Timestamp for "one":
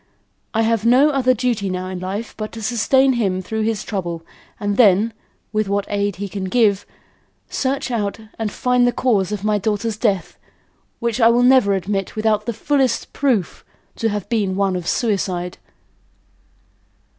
14.55-14.75